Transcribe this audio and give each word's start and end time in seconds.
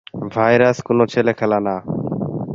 Virus 0.33 0.77
কোন 0.81 0.99
ছেলেখেলা 1.05 1.59
না! 1.59 1.75